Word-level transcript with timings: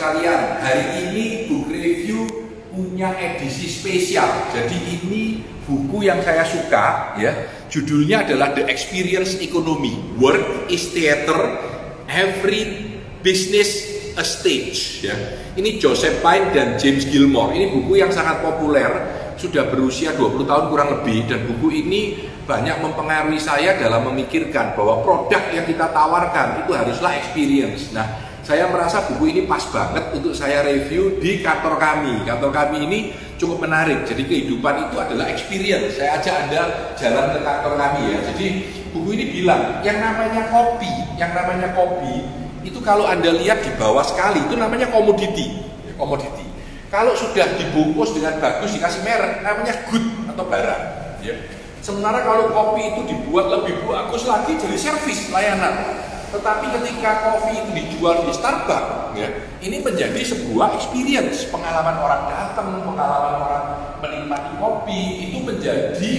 sekalian, 0.00 0.64
hari 0.64 0.84
ini 1.12 1.24
book 1.44 1.68
review 1.68 2.24
punya 2.72 3.12
edisi 3.20 3.68
spesial. 3.68 4.48
Jadi 4.48 4.96
ini 4.96 5.44
buku 5.68 6.08
yang 6.08 6.24
saya 6.24 6.40
suka 6.40 7.12
ya. 7.20 7.28
Judulnya 7.68 8.24
adalah 8.24 8.56
The 8.56 8.64
Experience 8.64 9.36
Economy. 9.44 10.16
Work 10.16 10.72
is 10.72 10.88
theater, 10.96 11.36
every 12.08 12.96
business 13.20 13.92
a 14.16 14.24
stage 14.24 15.04
ya. 15.04 15.12
Ini 15.60 15.76
Joseph 15.76 16.24
Pine 16.24 16.48
dan 16.56 16.80
James 16.80 17.04
Gilmore. 17.04 17.52
Ini 17.52 17.68
buku 17.68 18.00
yang 18.00 18.08
sangat 18.08 18.40
populer, 18.40 18.88
sudah 19.36 19.68
berusia 19.68 20.16
20 20.16 20.48
tahun 20.48 20.64
kurang 20.72 20.96
lebih 20.96 21.28
dan 21.28 21.44
buku 21.44 21.68
ini 21.76 22.00
banyak 22.48 22.80
mempengaruhi 22.80 23.36
saya 23.36 23.76
dalam 23.76 24.08
memikirkan 24.08 24.72
bahwa 24.72 25.04
produk 25.04 25.44
yang 25.52 25.68
kita 25.68 25.92
tawarkan 25.92 26.64
itu 26.64 26.72
haruslah 26.72 27.12
experience. 27.20 27.92
Nah, 27.92 28.29
saya 28.40 28.66
merasa 28.72 29.04
buku 29.08 29.36
ini 29.36 29.42
pas 29.44 29.62
banget 29.68 30.16
untuk 30.16 30.32
saya 30.32 30.64
review 30.64 31.20
di 31.20 31.44
kantor 31.44 31.76
kami. 31.76 32.24
Kantor 32.24 32.50
kami 32.50 32.76
ini 32.88 32.98
cukup 33.36 33.64
menarik. 33.68 34.04
Jadi 34.08 34.26
kehidupan 34.26 34.90
itu 34.90 34.96
adalah 34.96 35.28
experience. 35.28 35.96
Saya 36.00 36.20
ajak 36.20 36.34
Anda 36.48 36.62
jalan 36.96 37.26
ke 37.36 37.40
kantor 37.44 37.72
kami 37.76 38.02
ya. 38.12 38.18
Jadi 38.32 38.46
buku 38.90 39.08
ini 39.14 39.24
bilang 39.40 39.84
yang 39.84 40.00
namanya 40.00 40.48
kopi, 40.50 40.92
yang 41.20 41.32
namanya 41.36 41.72
kopi 41.76 42.40
itu 42.60 42.78
kalau 42.84 43.08
Anda 43.08 43.32
lihat 43.32 43.64
di 43.64 43.72
bawah 43.76 44.04
sekali 44.04 44.44
itu 44.44 44.56
namanya 44.56 44.88
komoditi. 44.92 45.64
Komoditi. 45.96 46.44
Kalau 46.90 47.14
sudah 47.14 47.54
dibungkus 47.54 48.12
dengan 48.18 48.36
bagus 48.42 48.74
dikasih 48.74 49.06
merek 49.06 49.46
namanya 49.46 49.78
good 49.88 50.04
atau 50.26 50.44
barang. 50.44 50.82
Ya. 51.22 51.38
Sementara 51.80 52.20
kalau 52.26 52.52
kopi 52.52 52.92
itu 52.92 53.00
dibuat 53.08 53.48
lebih 53.48 53.80
bagus 53.86 54.26
lagi 54.28 54.58
jadi 54.58 54.76
servis 54.76 55.32
layanan. 55.32 56.08
Tetapi 56.30 56.66
ketika 56.78 57.10
kopi 57.26 57.58
itu 57.58 57.70
dijual 57.74 58.22
di 58.22 58.30
Starbucks, 58.30 59.18
ya, 59.18 59.28
ini 59.66 59.82
menjadi 59.82 60.22
sebuah 60.22 60.78
experience, 60.78 61.50
pengalaman 61.50 61.98
orang 61.98 62.22
datang, 62.30 62.86
pengalaman 62.86 63.34
orang 63.42 63.64
menikmati 63.98 64.54
kopi, 64.62 65.02
itu 65.26 65.38
menjadi 65.42 66.14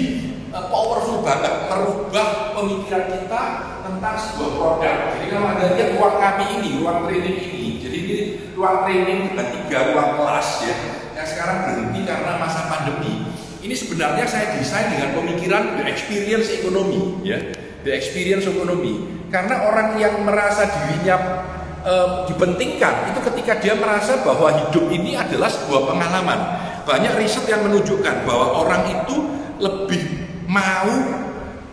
uh, 0.52 0.68
powerful 0.68 1.24
banget, 1.24 1.72
merubah 1.72 2.52
pemikiran 2.60 3.08
kita 3.08 3.44
tentang 3.88 4.16
sebuah 4.20 4.50
produk. 4.60 4.96
Jadi 5.16 5.26
kalau 5.32 5.48
ada 5.48 5.66
lihat 5.80 5.90
ruang 5.96 6.18
kami 6.20 6.46
ini, 6.60 6.70
ruang 6.84 7.00
training 7.08 7.38
ini, 7.48 7.68
jadi 7.80 7.98
ini 8.04 8.18
ruang 8.52 8.84
training 8.84 9.32
dengan 9.32 9.48
tiga 9.48 9.96
ruang 9.96 10.12
kelas 10.20 10.48
ya, 10.68 10.76
yang 11.16 11.28
sekarang 11.28 11.58
berhenti 11.72 12.02
karena 12.04 12.36
masa 12.36 12.68
pandemi. 12.68 13.32
Ini 13.64 13.76
sebenarnya 13.80 14.28
saya 14.28 14.60
desain 14.60 14.92
dengan 14.92 15.16
pemikiran 15.16 15.80
the 15.80 15.88
experience 15.88 16.52
economy, 16.52 17.16
ya, 17.24 17.40
the 17.88 17.96
experience 17.96 18.44
economy 18.44 19.21
karena 19.32 19.64
orang 19.64 19.96
yang 19.96 20.20
merasa 20.28 20.68
dirinya 20.68 21.48
e, 21.88 21.94
dipentingkan 22.28 23.16
itu 23.16 23.20
ketika 23.32 23.64
dia 23.64 23.74
merasa 23.80 24.20
bahwa 24.28 24.52
hidup 24.52 24.92
ini 24.92 25.16
adalah 25.16 25.48
sebuah 25.48 25.88
pengalaman. 25.88 26.40
Banyak 26.84 27.16
riset 27.16 27.48
yang 27.48 27.64
menunjukkan 27.64 28.28
bahwa 28.28 28.68
orang 28.68 28.84
itu 28.92 29.16
lebih 29.62 30.04
mau 30.52 30.92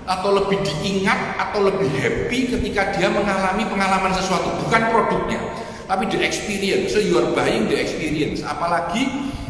atau 0.09 0.31
lebih 0.33 0.63
diingat 0.65 1.37
atau 1.37 1.67
lebih 1.67 1.91
happy 1.99 2.49
ketika 2.49 2.97
dia 2.97 3.11
mengalami 3.11 3.67
pengalaman 3.69 4.15
sesuatu, 4.15 4.55
bukan 4.65 4.83
produknya, 4.95 5.41
tapi 5.85 6.09
the 6.09 6.23
experience. 6.23 6.95
So 6.95 7.03
you 7.03 7.19
are 7.19 7.29
buying 7.35 7.67
the 7.69 7.77
experience. 7.77 8.41
Apalagi 8.41 9.05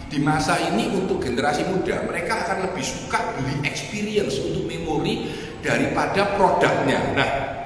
di 0.08 0.18
masa 0.18 0.56
ini 0.72 0.88
untuk 0.96 1.20
generasi 1.20 1.68
muda, 1.68 2.02
mereka 2.08 2.48
akan 2.48 2.72
lebih 2.72 2.82
suka 2.82 3.20
beli 3.36 3.60
experience 3.68 4.40
untuk 4.40 4.64
memori 4.64 5.30
daripada 5.60 6.34
produknya. 6.34 6.98
Nah, 7.14 7.57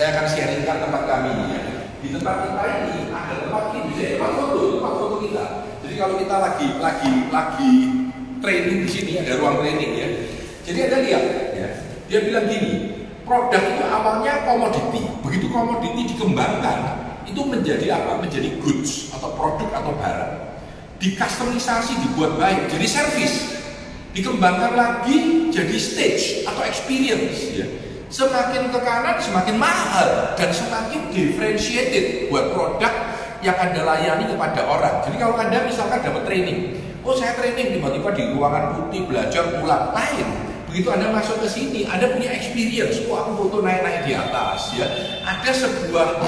saya 0.00 0.16
akan 0.16 0.26
sharingkan 0.32 0.76
tempat 0.80 1.02
kami 1.04 1.30
ya. 1.52 1.60
Di 2.00 2.08
tempat 2.08 2.36
kita 2.48 2.62
ini 2.72 3.12
ada 3.12 3.34
tempat 3.44 3.64
ini, 3.76 3.92
jadi 3.92 4.16
tempat 4.16 4.32
foto, 4.32 4.60
tempat 4.80 4.92
foto 4.96 5.16
kita. 5.20 5.44
Jadi 5.84 5.94
kalau 6.00 6.14
kita 6.16 6.36
lagi 6.40 6.66
lagi 6.80 7.10
lagi 7.28 7.72
training 8.40 8.78
di 8.80 8.88
sini 8.88 9.12
ada 9.20 9.36
ruang 9.36 9.60
training 9.60 9.92
ya. 10.00 10.08
Jadi 10.64 10.78
ada 10.88 10.96
lihat 11.04 11.24
ya. 11.52 11.68
Dia 12.08 12.18
bilang 12.24 12.48
gini, 12.48 12.72
produk 13.28 13.60
itu 13.60 13.84
awalnya 13.84 14.40
komoditi. 14.48 15.04
Begitu 15.20 15.52
komoditi 15.52 16.16
dikembangkan, 16.16 16.78
itu 17.28 17.40
menjadi 17.44 18.00
apa? 18.00 18.24
Menjadi 18.24 18.56
goods 18.64 19.12
atau 19.12 19.36
produk 19.36 19.68
atau 19.68 19.92
barang. 20.00 20.32
Dikustomisasi, 20.96 22.08
dibuat 22.08 22.40
baik, 22.40 22.72
jadi 22.72 22.88
service. 22.88 23.52
Dikembangkan 24.16 24.72
lagi 24.80 25.52
jadi 25.52 25.76
stage 25.76 26.48
atau 26.48 26.64
experience 26.64 27.52
ya 27.52 27.89
Semakin 28.10 28.74
ke 28.74 28.80
kanan 28.82 29.22
semakin 29.22 29.54
mahal 29.54 30.34
dan 30.34 30.50
semakin 30.50 31.14
differentiated 31.14 32.26
buat 32.26 32.50
produk 32.50 32.90
yang 33.38 33.54
Anda 33.54 33.86
layani 33.86 34.26
kepada 34.26 34.66
orang. 34.66 35.06
Jadi 35.06 35.16
kalau 35.16 35.38
Anda 35.38 35.62
misalkan 35.62 36.02
dapat 36.02 36.26
training, 36.26 36.74
oh 37.06 37.14
saya 37.14 37.38
training 37.38 37.78
tiba-tiba 37.78 38.10
di 38.10 38.34
ruangan 38.34 38.74
putih 38.82 39.06
belajar 39.06 39.62
pulang 39.62 39.94
lain. 39.94 40.26
Begitu 40.66 40.90
Anda 40.90 41.14
masuk 41.14 41.38
ke 41.38 41.48
sini, 41.54 41.86
Anda 41.86 42.10
punya 42.10 42.34
experience, 42.34 42.98
oh 43.06 43.14
aku 43.14 43.46
foto 43.46 43.62
naik-naik 43.62 44.02
di 44.02 44.12
atas 44.18 44.74
ya. 44.74 44.90
Ada 45.22 45.50
sebuah 45.54 46.18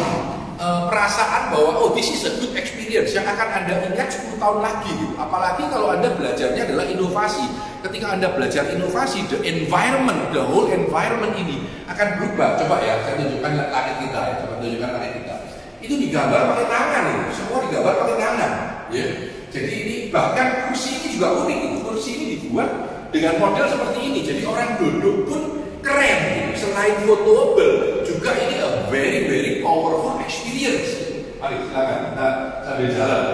uh, 0.59 0.89
perasaan 0.89 1.53
bahwa 1.53 1.71
oh 1.81 1.91
this 1.97 2.13
is 2.13 2.23
a 2.29 2.33
good 2.41 2.53
experience 2.57 3.13
yang 3.13 3.25
akan 3.25 3.63
Anda 3.63 3.89
ingat 3.93 4.09
10 4.13 4.37
tahun 4.41 4.59
lagi 4.61 4.91
gitu. 4.97 5.15
Apalagi 5.17 5.65
kalau 5.71 5.93
Anda 5.93 6.13
belajarnya 6.13 6.63
adalah 6.69 6.87
inovasi 6.89 7.45
ketika 7.83 8.07
Anda 8.15 8.29
belajar 8.33 8.65
inovasi, 8.71 9.27
the 9.29 9.39
environment, 9.43 10.31
the 10.31 10.43
whole 10.43 10.71
environment 10.71 11.35
ini 11.35 11.67
akan 11.91 12.19
berubah. 12.19 12.57
Coba 12.62 12.81
ya, 12.83 13.03
saya 13.03 13.19
tunjukkan 13.19 13.53
langit 13.71 13.95
kita 14.07 14.21
ya, 14.23 14.35
coba 14.45 14.55
tunjukkan 14.62 14.91
langit 14.97 15.12
kita. 15.23 15.35
Itu 15.83 15.95
digambar 15.99 16.41
pakai 16.55 16.67
tangan 16.71 17.03
ini, 17.11 17.23
semua 17.35 17.59
digambar 17.67 17.95
pakai 18.07 18.17
tangan. 18.17 18.53
Ya. 18.95 19.07
Jadi 19.53 19.73
ini 19.85 19.97
bahkan 20.09 20.69
kursi 20.69 20.97
ini 20.97 21.07
juga 21.21 21.45
unik, 21.45 21.59
itu 21.61 21.79
kursi 21.85 22.11
ini 22.17 22.25
dibuat 22.41 22.71
dengan 23.12 23.37
model 23.37 23.67
seperti 23.69 23.99
ini. 24.01 24.21
Jadi 24.25 24.43
orang 24.49 24.81
duduk 24.81 25.17
pun 25.29 25.41
keren. 25.85 26.19
Gitu. 26.33 26.53
Selain 26.57 26.97
fotoable, 27.05 27.92
juga 28.22 28.38
ini 28.38 28.55
a 28.62 28.87
very 28.87 29.27
very 29.27 29.53
powerful 29.59 30.15
experience. 30.22 30.94
Mari 31.43 31.59
silakan 31.66 31.99
kita 32.15 32.28
sambil 32.62 32.88
jalan. 32.94 33.27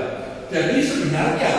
Jadi 0.48 0.76
sebenarnya, 0.80 1.54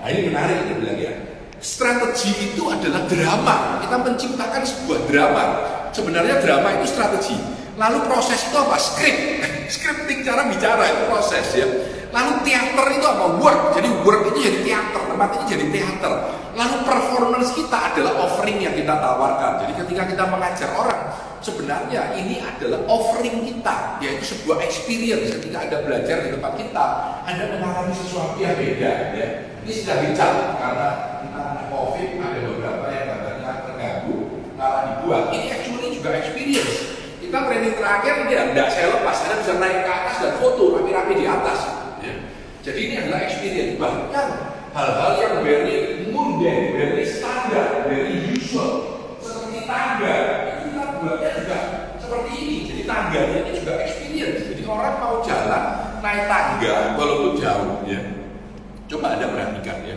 nah 0.00 0.08
ini 0.08 0.32
menarik 0.32 0.56
ini 0.64 0.72
bilang 0.80 0.96
ya 0.96 1.12
Strategi 1.60 2.32
itu 2.48 2.64
adalah 2.72 3.04
drama. 3.04 3.84
Kita 3.84 3.96
menciptakan 4.00 4.62
sebuah 4.64 5.00
drama. 5.04 5.44
Sebenarnya 5.92 6.40
drama 6.40 6.80
itu 6.80 6.88
strategi. 6.88 7.36
Lalu 7.76 8.08
proses 8.08 8.40
itu 8.40 8.56
apa? 8.56 8.80
Script. 8.80 9.20
Scripting 9.76 10.24
cara 10.24 10.48
bicara 10.48 10.82
itu 10.88 11.02
proses 11.12 11.44
ya. 11.52 11.68
Lalu 12.08 12.40
teater 12.40 12.86
itu 12.88 13.04
apa? 13.04 13.36
Work. 13.36 13.76
Jadi 13.76 13.88
work 14.00 14.32
itu 14.32 14.48
jadi 14.48 14.58
teater. 14.64 15.11
Tempat 15.22 15.38
ini 15.38 15.46
jadi 15.54 15.66
teater. 15.70 16.14
Lalu 16.58 16.76
performance 16.82 17.54
kita 17.54 17.94
adalah 17.94 18.26
offering 18.26 18.58
yang 18.58 18.74
kita 18.74 18.90
tawarkan. 18.90 19.62
Jadi 19.62 19.72
ketika 19.78 20.02
kita 20.10 20.24
mengajar 20.26 20.74
orang, 20.74 21.14
sebenarnya 21.38 22.10
ini 22.18 22.42
adalah 22.42 22.82
offering 22.90 23.46
kita, 23.46 24.02
yaitu 24.02 24.34
sebuah 24.34 24.58
experience. 24.66 25.30
Ketika 25.38 25.62
Anda 25.62 25.78
belajar 25.86 26.26
di 26.26 26.34
tempat 26.34 26.58
kita, 26.58 26.86
Anda 27.22 27.54
mengalami 27.54 27.94
sesuatu 27.94 28.34
yang 28.42 28.58
beda. 28.58 28.92
Ya. 29.14 29.28
Ini 29.62 29.72
sudah 29.78 29.96
bicara 30.02 30.58
karena 30.58 30.88
karena 31.30 31.62
COVID 31.70 32.10
ada 32.18 32.38
beberapa 32.42 32.84
yang 32.90 33.04
gambarnya 33.14 33.52
terganggu 33.62 34.18
malah 34.58 34.82
dibuat. 34.90 35.30
Ini 35.38 35.46
actually 35.54 36.02
juga 36.02 36.18
experience. 36.18 36.98
Kita 37.22 37.38
training 37.46 37.78
terakhir 37.78 38.26
dia 38.26 38.50
tidak 38.50 38.68
saya 38.74 38.90
lepas, 38.90 39.22
Anda 39.22 39.36
bisa 39.38 39.54
naik 39.62 39.78
ke 39.86 39.90
atas 40.02 40.16
dan 40.18 40.32
foto 40.42 40.82
rapi-rapi 40.82 41.14
di 41.14 41.26
atas. 41.30 41.58
Ya. 42.02 42.14
Jadi 42.66 42.78
ini 42.90 42.94
adalah 43.06 43.22
experience. 43.22 43.78
Bahkan 43.78 44.51
hal-hal 44.72 45.12
yang 45.20 45.34
very 45.44 46.08
mundane, 46.08 46.76
very 46.76 47.04
standar, 47.04 47.86
very 47.86 48.32
usual, 48.32 48.72
seperti 49.20 49.68
tangga, 49.68 50.16
itu 50.58 50.72
kita 50.72 50.84
buatnya 50.98 51.30
juga 51.38 51.58
seperti 52.00 52.32
ini. 52.40 52.56
Jadi 52.68 52.82
tangganya 52.88 53.38
ini 53.46 53.52
juga 53.56 53.72
experience. 53.84 54.40
Jadi 54.52 54.62
orang 54.68 54.94
mau 54.98 55.16
jalan 55.20 55.62
naik 56.00 56.24
tangga 56.26 56.74
walaupun 56.96 57.32
jauh. 57.38 57.84
Ya. 57.84 58.00
Coba 58.88 59.16
Anda 59.16 59.32
perhatikan 59.32 59.78
ya 59.88 59.96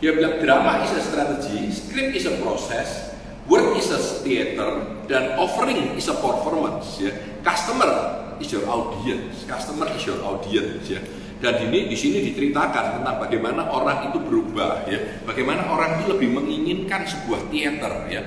dia 0.00 0.16
bilang 0.16 0.40
drama 0.40 0.80
is 0.80 0.96
a 0.96 1.02
strategy, 1.04 1.68
script 1.68 2.16
is 2.16 2.24
a 2.24 2.40
process, 2.40 3.12
work 3.44 3.76
is 3.76 3.92
a 3.92 4.00
theater, 4.24 4.96
dan 5.04 5.36
offering 5.36 5.92
is 5.92 6.08
a 6.08 6.16
performance. 6.16 6.96
Ya. 6.96 7.12
Customer 7.44 7.92
is 8.40 8.48
your 8.48 8.64
audience, 8.64 9.44
customer 9.44 9.84
is 9.92 10.00
your 10.08 10.16
audience. 10.24 10.88
Ya. 10.88 11.04
Dan 11.40 11.56
ini 11.72 11.88
di 11.88 11.96
sini 11.96 12.20
diceritakan 12.20 13.00
tentang 13.00 13.16
bagaimana 13.16 13.64
orang 13.72 14.12
itu 14.12 14.20
berubah, 14.20 14.84
ya. 14.84 15.24
Bagaimana 15.24 15.72
orang 15.72 15.96
itu 15.96 16.12
lebih 16.12 16.36
menginginkan 16.36 17.08
sebuah 17.08 17.48
theater, 17.48 18.12
ya. 18.12 18.20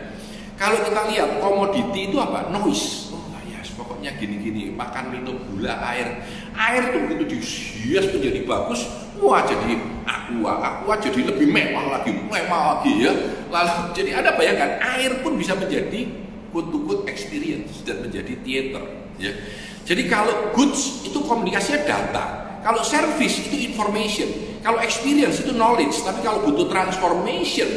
Kalau 0.58 0.82
kita 0.82 1.02
lihat 1.14 1.38
komoditi 1.38 2.10
itu 2.10 2.18
apa? 2.18 2.50
Noise. 2.50 3.14
Oh 3.14 3.22
ya, 3.46 3.62
pokoknya 3.78 4.18
gini-gini, 4.18 4.74
makan 4.74 5.14
minum 5.14 5.38
gula 5.46 5.78
air. 5.94 6.26
Air 6.58 6.90
tuh 6.90 7.06
begitu 7.06 7.38
dihias 7.38 8.10
menjadi 8.14 8.50
bagus, 8.50 8.82
wah 9.22 9.46
jadi 9.46 9.78
aqua, 10.06 10.54
aqua 10.62 10.98
jadi 10.98 11.22
lebih 11.34 11.54
mewah 11.54 11.98
lagi, 11.98 12.18
mewah 12.18 12.78
lagi 12.78 12.94
ya. 12.98 13.14
Lalu 13.54 13.94
jadi 13.94 14.12
ada 14.26 14.34
bayangkan 14.34 14.82
air 14.82 15.22
pun 15.22 15.38
bisa 15.38 15.54
menjadi 15.54 16.10
good 16.50 16.70
to 16.70 16.82
good 16.86 17.02
experience 17.10 17.82
dan 17.86 18.02
menjadi 18.02 18.34
theater 18.42 18.84
ya. 19.18 19.34
Jadi 19.84 20.10
kalau 20.10 20.54
goods 20.54 21.06
itu 21.06 21.18
komunikasinya 21.22 21.82
data. 21.86 22.43
Kalau 22.64 22.82
service 22.82 23.44
itu 23.44 23.56
information, 23.70 24.60
kalau 24.64 24.80
experience 24.80 25.44
itu 25.44 25.52
knowledge, 25.52 26.00
tapi 26.02 26.24
kalau 26.24 26.48
butuh 26.48 26.72
transformation 26.72 27.68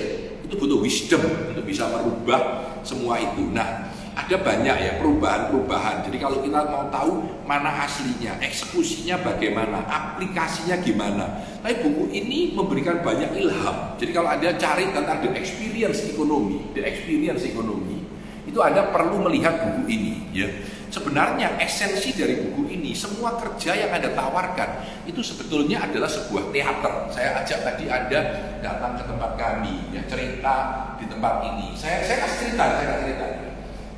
itu 0.47 0.55
butuh 0.55 0.79
wisdom 0.79 1.23
untuk 1.51 1.67
bisa 1.67 1.91
merubah 1.91 2.71
semua 2.87 3.19
itu. 3.19 3.51
Nah, 3.51 3.91
ada 4.17 4.37
banyak 4.41 4.77
ya 4.81 4.93
perubahan-perubahan. 4.97 6.07
Jadi 6.09 6.17
kalau 6.17 6.41
kita 6.41 6.65
mau 6.71 6.89
tahu 6.89 7.21
mana 7.45 7.85
aslinya, 7.85 8.41
eksekusinya 8.41 9.21
bagaimana, 9.21 9.85
aplikasinya 9.85 10.81
gimana. 10.81 11.45
Tapi 11.61 11.85
buku 11.85 12.15
ini 12.15 12.55
memberikan 12.57 13.05
banyak 13.05 13.37
ilham. 13.37 13.99
Jadi 14.01 14.11
kalau 14.17 14.33
ada 14.33 14.57
cari 14.57 14.89
tentang 14.95 15.21
the 15.21 15.35
experience 15.37 16.07
ekonomi, 16.09 16.65
the 16.73 16.81
experience 16.87 17.45
ekonomi, 17.45 18.07
itu 18.49 18.57
Anda 18.63 18.89
perlu 18.89 19.21
melihat 19.27 19.61
buku 19.67 19.83
ini 19.91 20.15
ya. 20.33 20.49
Sebenarnya 20.97 21.61
esensi 21.61 22.17
dari 22.17 22.41
buku 22.41 22.73
ini 22.73 22.97
semua 22.97 23.37
kerja 23.37 23.77
yang 23.77 23.93
Anda 23.93 24.17
tawarkan 24.17 24.81
itu 25.05 25.21
sebetulnya 25.21 25.85
adalah 25.85 26.09
sebuah 26.09 26.49
teater. 26.57 27.13
Saya 27.13 27.37
ajak 27.45 27.69
tadi 27.69 27.85
Anda 27.85 28.21
datang 28.65 28.97
ke 28.97 29.05
tempat 29.05 29.37
kami 29.37 29.93
ya 29.93 30.01
cerita 30.09 30.89
di 30.97 31.05
tempat 31.05 31.45
ini. 31.53 31.77
Saya 31.77 32.01
saya 32.01 32.25
kasih 32.25 32.49
cerita, 32.49 32.65
saya 32.81 32.87
kasih 32.97 33.05
cerita. 33.13 33.27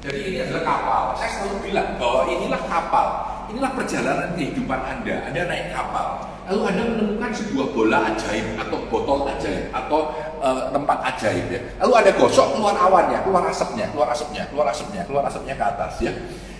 Jadi 0.02 0.18
ini 0.26 0.38
adalah 0.42 0.62
kapal. 0.66 1.02
Saya 1.14 1.30
selalu 1.38 1.56
bilang 1.70 1.88
bahwa 2.02 2.20
inilah 2.34 2.62
kapal. 2.66 3.06
Inilah 3.54 3.72
perjalanan 3.78 4.28
kehidupan 4.34 4.80
Anda. 4.82 5.16
Anda 5.30 5.40
naik 5.46 5.66
kapal. 5.70 6.06
Lalu 6.50 6.60
Anda 6.66 6.82
menemukan 6.82 7.30
sebuah 7.30 7.66
bola 7.78 7.98
ajaib 8.10 8.58
atau 8.58 8.78
botol 8.90 9.30
ajaib 9.30 9.70
atau 9.70 10.18
uh, 10.40 10.70
tempat 10.73 10.99
ajaib 11.14 11.46
ya. 11.50 11.61
Lalu 11.82 11.93
Anda 12.05 12.12
gosok 12.14 12.46
keluar 12.56 12.75
awannya, 12.79 13.19
keluar 13.23 13.44
asapnya, 13.46 13.87
keluar 13.90 14.08
asapnya, 14.11 14.43
keluar 14.50 14.67
asapnya, 14.70 15.02
keluar 15.05 15.25
asapnya 15.26 15.55
ke 15.55 15.64
atas 15.64 15.93
ya. 16.02 16.12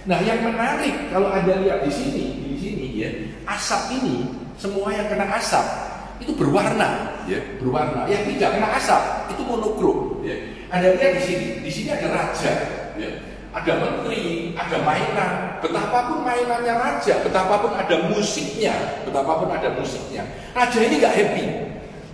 Nah, 0.09 0.25
yang 0.25 0.41
menarik 0.41 1.13
kalau 1.13 1.29
Anda 1.29 1.61
lihat 1.61 1.85
di 1.85 1.93
sini, 1.93 2.25
di 2.49 2.57
sini 2.57 2.87
ya, 2.97 3.11
asap 3.45 4.01
ini 4.01 4.31
semua 4.57 4.89
yang 4.89 5.05
kena 5.13 5.29
asap 5.37 5.67
itu 6.19 6.33
berwarna, 6.35 7.23
ya, 7.29 7.39
berwarna. 7.63 8.09
Yang 8.09 8.35
tidak 8.35 8.59
kena 8.59 8.69
asap 8.79 9.03
itu 9.37 9.43
monokrom. 9.45 10.25
Ya. 10.25 10.37
Anda 10.73 10.97
lihat 10.97 11.13
di 11.21 11.23
sini, 11.23 11.47
di 11.61 11.71
sini 11.71 11.89
ada 11.93 12.09
raja, 12.09 12.53
ya. 12.97 13.11
ada 13.53 13.73
menteri, 13.77 14.53
ada 14.57 14.77
mainan. 14.81 15.33
Betapapun 15.61 16.25
mainannya 16.25 16.75
raja, 16.75 17.15
betapapun 17.21 17.77
ada 17.77 17.97
musiknya, 18.09 19.05
betapapun 19.05 19.53
ada 19.53 19.77
musiknya, 19.77 20.25
raja 20.57 20.79
ini 20.81 20.95
nggak 21.01 21.15
happy. 21.15 21.45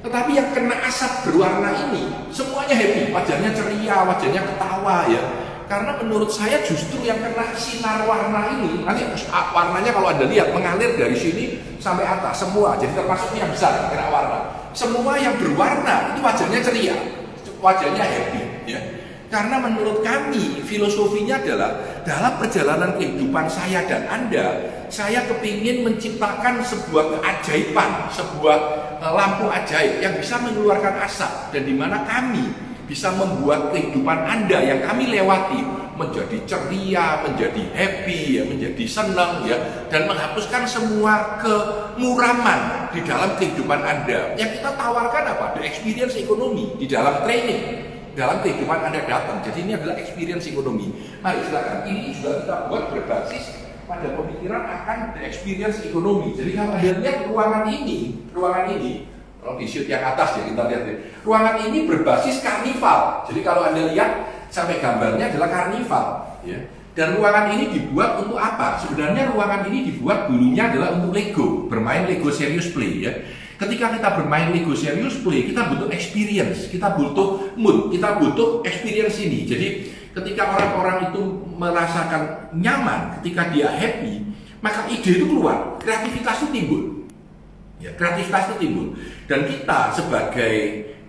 Tetapi 0.04 0.36
yang 0.36 0.52
kena 0.52 0.76
asap 0.84 1.24
berwarna 1.24 1.72
ini 1.88 2.12
semuanya 2.28 2.76
happy, 2.76 3.08
wajahnya 3.08 3.56
ceria, 3.56 4.04
wajahnya 4.04 4.44
ketawa 4.44 5.08
ya. 5.08 5.22
Karena 5.64 5.96
menurut 5.96 6.28
saya 6.28 6.60
justru 6.60 7.00
yang 7.08 7.16
kena 7.24 7.56
sinar 7.56 8.04
warna 8.04 8.52
ini, 8.52 8.84
nanti 8.84 9.00
warnanya 9.32 9.96
kalau 9.96 10.12
Anda 10.12 10.28
lihat 10.28 10.52
mengalir 10.52 10.92
dari 11.00 11.16
sini 11.16 11.56
sampai 11.80 12.04
atas 12.04 12.44
semua, 12.44 12.76
jadi 12.76 12.92
termasuk 12.92 13.32
yang 13.32 13.48
besar 13.48 13.88
kena 13.88 14.12
warna. 14.12 14.38
Semua 14.76 15.16
yang 15.16 15.40
berwarna 15.40 16.12
itu 16.12 16.20
wajahnya 16.20 16.60
ceria, 16.60 16.96
wajahnya 17.64 18.04
happy, 18.04 18.42
ya. 18.68 18.80
Karena 19.32 19.56
menurut 19.56 20.04
kami 20.04 20.62
filosofinya 20.62 21.40
adalah 21.40 21.80
dalam 22.04 22.38
perjalanan 22.38 22.94
kehidupan 23.00 23.48
saya 23.48 23.82
dan 23.88 24.04
Anda, 24.06 24.68
saya 24.92 25.24
kepingin 25.26 25.82
menciptakan 25.82 26.60
sebuah 26.60 27.18
keajaiban, 27.18 28.12
sebuah 28.14 28.58
lampu 29.00 29.50
ajaib 29.50 30.02
yang 30.02 30.14
bisa 30.18 30.38
mengeluarkan 30.42 31.00
asap 31.06 31.54
dan 31.54 31.62
di 31.66 31.74
mana 31.74 32.02
kami 32.06 32.46
bisa 32.84 33.08
membuat 33.16 33.72
kehidupan 33.72 34.18
Anda 34.28 34.60
yang 34.60 34.80
kami 34.84 35.08
lewati 35.08 35.60
menjadi 35.94 36.36
ceria, 36.44 37.22
menjadi 37.22 37.62
happy, 37.70 38.20
ya, 38.38 38.42
menjadi 38.44 38.84
senang 38.84 39.46
ya, 39.46 39.56
dan 39.88 40.10
menghapuskan 40.10 40.66
semua 40.66 41.38
kemuraman 41.38 42.90
di 42.90 43.00
dalam 43.06 43.38
kehidupan 43.38 43.80
Anda. 43.80 44.34
Yang 44.34 44.60
kita 44.60 44.74
tawarkan 44.74 45.24
apa? 45.24 45.46
The 45.56 45.62
experience 45.64 46.18
ekonomi 46.18 46.74
di 46.76 46.90
dalam 46.90 47.22
training, 47.22 47.62
dalam 48.18 48.42
kehidupan 48.42 48.90
Anda 48.90 49.06
datang. 49.06 49.38
Jadi 49.46 49.58
ini 49.64 49.72
adalah 49.78 49.94
experience 49.96 50.50
ekonomi. 50.50 50.90
Mari 51.22 51.40
silakan. 51.46 51.78
Ini 51.86 52.10
juga 52.18 52.30
kita 52.42 52.56
buat 52.68 52.84
berbasis 52.90 53.63
pada 53.84 54.16
pemikiran 54.16 54.62
akan 54.64 54.98
the 55.16 55.20
experience 55.24 55.84
ekonomi. 55.84 56.32
Jadi 56.36 56.56
kalau 56.56 56.76
Anda 56.76 57.00
lihat 57.00 57.18
ruangan 57.28 57.64
ini, 57.68 58.28
ruangan 58.32 58.66
ini 58.76 58.92
kalau 59.44 59.60
di 59.60 59.68
shoot 59.68 59.84
yang 59.84 60.00
atas 60.00 60.40
ya 60.40 60.42
kita 60.48 60.62
lihat 60.72 60.82
ya. 60.88 60.94
Ruangan 61.20 61.56
ini 61.68 61.78
berbasis 61.84 62.40
karnival. 62.40 63.28
Jadi 63.28 63.40
kalau 63.44 63.62
Anda 63.68 63.92
lihat 63.92 64.10
sampai 64.48 64.80
gambarnya 64.80 65.36
adalah 65.36 65.48
karnival 65.52 66.04
ya. 66.48 66.58
Dan 66.94 67.18
ruangan 67.18 67.50
ini 67.58 67.74
dibuat 67.74 68.22
untuk 68.22 68.38
apa? 68.38 68.78
Sebenarnya 68.78 69.34
ruangan 69.34 69.66
ini 69.66 69.90
dibuat 69.90 70.30
dulunya 70.30 70.70
adalah 70.70 70.94
untuk 70.94 71.10
Lego, 71.10 71.66
bermain 71.66 72.06
Lego 72.06 72.30
Serious 72.30 72.70
Play 72.70 73.02
ya. 73.02 73.12
Ketika 73.58 73.98
kita 73.98 74.14
bermain 74.14 74.54
Lego 74.54 74.78
Serious 74.78 75.18
Play, 75.20 75.50
kita 75.50 75.74
butuh 75.74 75.90
experience, 75.90 76.70
kita 76.70 76.94
butuh 76.94 77.54
mood, 77.58 77.90
kita 77.90 78.22
butuh 78.22 78.62
experience 78.62 79.18
ini. 79.18 79.42
Jadi 79.42 79.66
ketika 80.14 80.54
orang-orang 80.54 81.10
itu 81.10 81.22
merasakan 81.58 82.50
nyaman, 82.54 83.18
ketika 83.20 83.50
dia 83.50 83.68
happy, 83.68 84.22
maka 84.62 84.86
ide 84.86 85.20
itu 85.20 85.26
keluar, 85.26 85.76
kreativitas 85.82 86.46
itu 86.46 86.48
timbul. 86.54 86.82
Ya, 87.82 87.90
kreativitas 87.98 88.54
itu 88.54 88.56
timbul. 88.64 88.86
Dan 89.26 89.44
kita 89.50 89.92
sebagai 89.92 90.54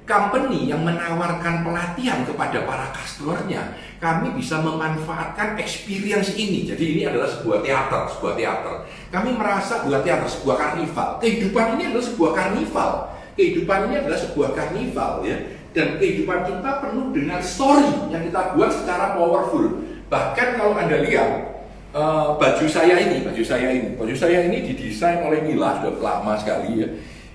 company 0.03 0.69
yang 0.69 0.85
menawarkan 0.85 1.65
pelatihan 1.65 2.25
kepada 2.25 2.65
para 2.65 2.91
customernya, 2.93 3.77
kami 4.01 4.33
bisa 4.37 4.61
memanfaatkan 4.61 5.57
experience 5.57 6.35
ini. 6.37 6.67
Jadi 6.67 6.97
ini 6.97 7.01
adalah 7.09 7.29
sebuah 7.29 7.63
teater, 7.65 8.01
sebuah 8.17 8.33
teater. 8.37 8.75
Kami 9.09 9.33
merasa 9.33 9.81
bukan 9.85 10.01
teater, 10.05 10.27
sebuah 10.29 10.55
karnival. 10.57 11.09
Kehidupan 11.21 11.65
ini 11.77 11.83
adalah 11.93 12.05
sebuah 12.05 12.31
karnival. 12.35 12.91
Kehidupan 13.35 13.79
ini 13.91 13.95
adalah 13.99 14.19
sebuah 14.19 14.49
karnival 14.55 15.11
ya. 15.23 15.37
Dan 15.75 15.99
kehidupan 15.99 16.47
kita 16.47 16.71
penuh 16.79 17.11
dengan 17.11 17.43
story 17.43 18.07
yang 18.07 18.23
kita 18.23 18.55
buat 18.55 18.71
secara 18.71 19.19
powerful. 19.19 19.83
Bahkan 20.07 20.47
kalau 20.55 20.71
Anda 20.79 21.03
lihat 21.03 21.59
uh, 21.91 22.39
baju 22.39 22.63
saya 22.63 22.95
ini, 22.95 23.27
baju 23.27 23.43
saya 23.43 23.67
ini, 23.75 23.99
baju 23.99 24.15
saya 24.15 24.47
ini 24.47 24.63
didesain 24.71 25.19
oleh 25.19 25.43
Mila 25.43 25.83
sudah 25.83 25.99
lama 25.99 26.39
sekali 26.39 26.79
ya. 26.79 26.87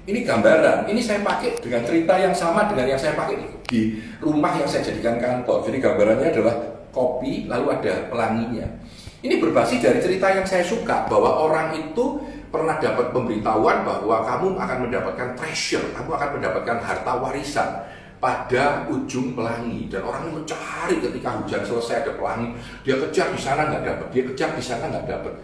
Ini 0.08 0.24
gambaran, 0.24 0.88
ini 0.88 1.04
saya 1.04 1.20
pakai 1.20 1.60
dengan 1.60 1.84
cerita 1.84 2.16
yang 2.16 2.32
sama 2.32 2.64
dengan 2.64 2.88
yang 2.88 2.96
saya 2.96 3.12
pakai 3.12 3.60
di 3.68 4.00
rumah 4.24 4.56
yang 4.56 4.64
saya 4.64 4.88
jadikan 4.88 5.20
kantor. 5.20 5.68
Jadi 5.68 5.76
gambarannya 5.76 6.28
adalah 6.32 6.56
kopi, 6.96 7.44
lalu 7.44 7.76
ada 7.76 8.08
pelanginya. 8.08 8.64
Ini 9.20 9.36
berbasis 9.36 9.84
dari 9.84 10.00
cerita 10.00 10.32
yang 10.32 10.48
saya 10.48 10.64
suka 10.64 11.04
bahwa 11.12 11.44
orang 11.44 11.76
itu 11.76 12.24
pernah 12.48 12.80
dapat 12.80 13.12
pemberitahuan 13.12 13.84
bahwa 13.84 14.24
kamu 14.24 14.56
akan 14.56 14.78
mendapatkan 14.88 15.28
treasure, 15.36 15.84
kamu 15.92 16.10
akan 16.16 16.28
mendapatkan 16.40 16.76
harta 16.80 17.12
warisan 17.20 17.68
pada 18.20 18.84
ujung 18.86 19.32
pelangi. 19.32 19.88
Dan 19.88 20.04
orang 20.04 20.28
itu 20.28 20.32
mencari 20.44 20.96
ketika 21.00 21.40
hujan 21.40 21.62
selesai 21.64 22.06
ada 22.06 22.12
pelangi. 22.14 22.52
Dia 22.84 23.00
kejar 23.00 23.32
di 23.32 23.40
sana 23.40 23.72
nggak 23.72 23.82
dapat 23.82 24.06
dia 24.12 24.22
kejar 24.28 24.50
di 24.54 24.62
sana 24.62 24.92
nggak 24.92 25.08
dapat 25.08 25.34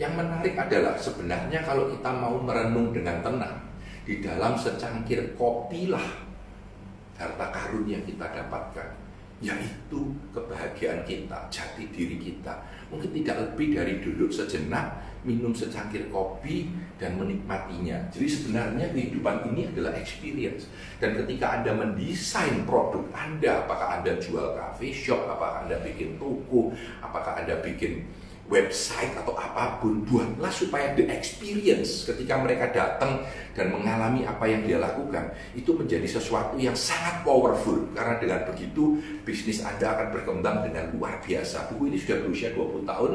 yang 0.00 0.18
menarik 0.18 0.58
adalah 0.58 0.98
sebenarnya 0.98 1.60
kalau 1.62 1.86
kita 1.86 2.10
mau 2.10 2.34
merenung 2.42 2.90
dengan 2.90 3.20
tenang 3.20 3.56
di 4.02 4.18
dalam 4.18 4.58
secangkir 4.58 5.38
kopi 5.38 5.92
lah 5.92 6.02
harta 7.20 7.46
karun 7.54 7.86
yang 7.86 8.02
kita 8.02 8.24
dapatkan 8.24 8.88
yaitu 9.42 10.14
kebahagiaan 10.30 11.02
kita, 11.02 11.50
jati 11.50 11.90
diri 11.90 12.16
kita. 12.16 12.62
Mungkin 12.94 13.10
tidak 13.10 13.42
lebih 13.42 13.74
dari 13.74 13.98
duduk 13.98 14.30
sejenak, 14.30 15.02
minum 15.26 15.50
secangkir 15.50 16.06
kopi, 16.14 16.70
dan 17.02 17.18
menikmatinya. 17.18 18.06
Jadi 18.14 18.28
sebenarnya 18.30 18.86
kehidupan 18.94 19.50
ini 19.50 19.66
adalah 19.66 19.98
experience. 19.98 20.70
Dan 21.02 21.18
ketika 21.18 21.58
Anda 21.58 21.74
mendesain 21.74 22.62
produk 22.62 23.02
Anda, 23.10 23.66
apakah 23.66 23.98
Anda 23.98 24.22
jual 24.22 24.54
cafe 24.54 24.94
shop, 24.94 25.26
apakah 25.26 25.66
Anda 25.66 25.82
bikin 25.82 26.22
toko, 26.22 26.70
apakah 27.02 27.42
Anda 27.42 27.58
bikin 27.58 28.06
website 28.52 29.16
atau 29.16 29.32
apa 29.32 29.80
pun 29.80 30.04
buatlah 30.04 30.52
supaya 30.52 30.92
the 30.92 31.08
experience 31.08 32.04
ketika 32.04 32.36
mereka 32.36 32.68
datang 32.68 33.24
dan 33.56 33.72
mengalami 33.72 34.28
apa 34.28 34.44
yang 34.44 34.68
dia 34.68 34.76
lakukan 34.76 35.32
itu 35.56 35.72
menjadi 35.72 36.04
sesuatu 36.04 36.60
yang 36.60 36.76
sangat 36.76 37.24
powerful. 37.24 37.88
Karena 37.96 38.20
dengan 38.20 38.44
begitu 38.44 39.00
bisnis 39.24 39.64
Anda 39.64 39.96
akan 39.96 40.12
berkembang 40.12 40.68
dengan 40.68 40.92
luar 40.92 41.24
biasa. 41.24 41.72
Buku 41.72 41.88
ini 41.88 41.96
sudah 41.96 42.20
berusia 42.20 42.52
20 42.52 42.84
tahun 42.84 43.12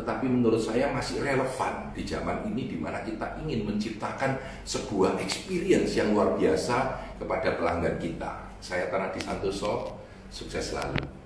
tetapi 0.00 0.24
menurut 0.24 0.60
saya 0.64 0.88
masih 0.88 1.20
relevan 1.20 1.92
di 1.92 2.02
zaman 2.08 2.48
ini 2.48 2.72
di 2.72 2.76
mana 2.80 3.04
kita 3.04 3.36
ingin 3.44 3.68
menciptakan 3.68 4.40
sebuah 4.64 5.20
experience 5.20 5.92
yang 6.00 6.16
luar 6.16 6.32
biasa 6.40 6.96
kepada 7.20 7.60
pelanggan 7.60 8.00
kita. 8.00 8.48
Saya 8.64 8.88
Tanah 8.88 9.12
Santoso 9.20 10.00
sukses 10.32 10.72
selalu 10.72 11.17